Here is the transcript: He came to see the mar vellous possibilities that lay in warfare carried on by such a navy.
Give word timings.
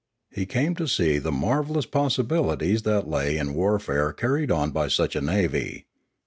He 0.31 0.47
came 0.47 0.73
to 0.77 0.87
see 0.87 1.19
the 1.19 1.31
mar 1.31 1.61
vellous 1.63 1.85
possibilities 1.91 2.81
that 2.81 3.07
lay 3.07 3.37
in 3.37 3.53
warfare 3.53 4.11
carried 4.13 4.49
on 4.49 4.71
by 4.71 4.87
such 4.87 5.15
a 5.15 5.21
navy. 5.21 5.85